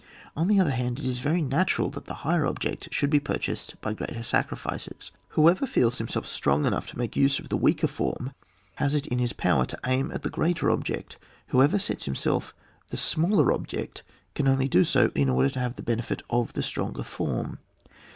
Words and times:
On 0.35 0.47
the 0.47 0.59
other 0.59 0.71
hand, 0.71 0.97
it 0.97 1.05
is 1.05 1.19
very 1.19 1.43
natural 1.43 1.91
that 1.91 2.05
the 2.05 2.15
higher 2.25 2.43
object 2.47 2.89
should 2.91 3.11
be 3.11 3.19
purchased 3.19 3.79
by 3.81 3.93
greater 3.93 4.23
sacrifices. 4.23 5.11
Whoever 5.37 5.67
feels 5.67 5.99
himself 5.99 6.25
strong 6.25 6.65
enough 6.65 6.87
to 6.89 6.97
make 6.97 7.15
use 7.15 7.37
of 7.37 7.49
the 7.49 7.55
weaker 7.55 7.85
form 7.85 8.31
has 8.77 8.95
it 8.95 9.05
in 9.05 9.19
his 9.19 9.31
power 9.31 9.63
to 9.67 9.77
aim 9.85 10.09
at 10.11 10.23
the 10.23 10.31
greater 10.31 10.71
object; 10.71 11.19
whoever 11.49 11.77
sets 11.77 12.05
before 12.05 12.11
himself 12.13 12.55
the 12.89 12.97
smaller 12.97 13.53
object 13.53 14.01
can 14.33 14.47
only 14.47 14.67
do 14.67 14.83
so 14.83 15.11
in 15.13 15.29
order 15.29 15.49
to 15.51 15.59
have 15.59 15.75
the 15.75 15.83
benefit 15.83 16.23
of 16.31 16.53
the 16.53 16.63
stronger 16.63 17.03
form. 17.03 17.59